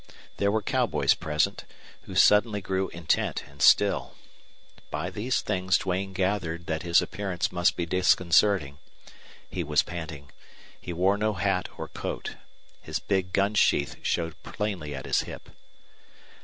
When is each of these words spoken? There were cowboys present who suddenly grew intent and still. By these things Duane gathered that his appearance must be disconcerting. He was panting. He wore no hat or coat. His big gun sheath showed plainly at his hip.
There 0.37 0.49
were 0.51 0.63
cowboys 0.63 1.13
present 1.13 1.63
who 2.05 2.15
suddenly 2.15 2.59
grew 2.59 2.87
intent 2.89 3.43
and 3.47 3.61
still. 3.61 4.15
By 4.89 5.11
these 5.11 5.41
things 5.41 5.77
Duane 5.77 6.11
gathered 6.13 6.65
that 6.65 6.81
his 6.81 7.03
appearance 7.03 7.51
must 7.51 7.75
be 7.75 7.85
disconcerting. 7.85 8.79
He 9.47 9.63
was 9.63 9.83
panting. 9.83 10.31
He 10.81 10.91
wore 10.91 11.17
no 11.19 11.33
hat 11.33 11.69
or 11.77 11.87
coat. 11.87 12.33
His 12.81 12.97
big 12.97 13.31
gun 13.31 13.53
sheath 13.53 13.97
showed 14.01 14.41
plainly 14.41 14.95
at 14.95 15.05
his 15.05 15.21
hip. 15.21 15.51